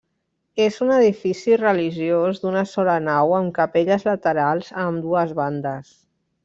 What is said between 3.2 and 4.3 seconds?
amb capelles